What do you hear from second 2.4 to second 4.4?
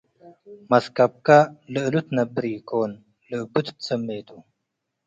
ኢኮን፡ ለእቡ ትትስሜ ቱ።